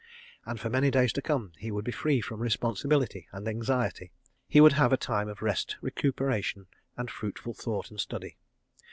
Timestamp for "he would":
1.59-1.85, 4.47-4.73